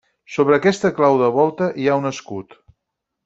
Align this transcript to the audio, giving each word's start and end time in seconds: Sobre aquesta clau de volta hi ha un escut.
Sobre 0.35 0.55
aquesta 0.55 0.91
clau 0.99 1.17
de 1.19 1.27
volta 1.37 1.67
hi 1.83 1.87
ha 1.91 1.99
un 2.05 2.11
escut. 2.13 2.57